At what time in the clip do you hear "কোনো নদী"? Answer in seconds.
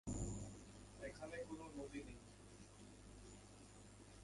1.47-1.99